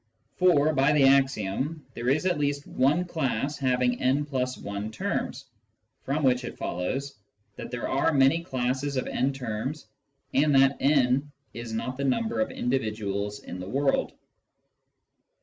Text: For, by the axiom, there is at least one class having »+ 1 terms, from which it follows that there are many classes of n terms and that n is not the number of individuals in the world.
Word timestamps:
For, 0.37 0.73
by 0.73 0.93
the 0.93 1.03
axiom, 1.03 1.85
there 1.93 2.09
is 2.09 2.25
at 2.25 2.39
least 2.39 2.65
one 2.65 3.05
class 3.05 3.59
having 3.59 3.99
»+ 3.59 3.99
1 4.27 4.91
terms, 4.91 5.45
from 6.01 6.23
which 6.23 6.43
it 6.43 6.57
follows 6.57 7.19
that 7.55 7.69
there 7.69 7.87
are 7.87 8.11
many 8.11 8.43
classes 8.43 8.97
of 8.97 9.05
n 9.05 9.31
terms 9.31 9.85
and 10.33 10.55
that 10.55 10.77
n 10.79 11.31
is 11.53 11.71
not 11.71 11.97
the 11.97 12.03
number 12.03 12.39
of 12.39 12.49
individuals 12.49 13.41
in 13.43 13.59
the 13.59 13.69
world. 13.69 14.13